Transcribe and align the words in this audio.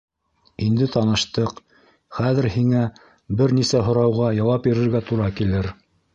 Инде 0.67 0.85
таныштыҡ, 0.95 1.59
хәҙер 2.21 2.47
һиңә 2.57 2.81
бер 3.43 3.55
нисә 3.59 3.83
һорауға 3.91 4.33
яуап 4.39 4.67
бирергә 4.71 5.05
тура 5.13 5.31
килер... 5.39 5.73